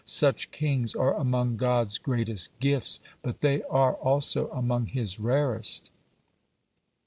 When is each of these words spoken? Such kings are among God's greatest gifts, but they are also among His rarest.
Such 0.03 0.49
kings 0.49 0.95
are 0.95 1.13
among 1.13 1.57
God's 1.57 1.99
greatest 1.99 2.49
gifts, 2.59 3.01
but 3.21 3.41
they 3.41 3.61
are 3.65 3.93
also 3.93 4.47
among 4.49 4.87
His 4.87 5.19
rarest. 5.19 5.91